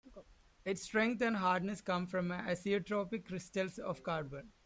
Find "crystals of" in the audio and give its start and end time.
3.23-4.01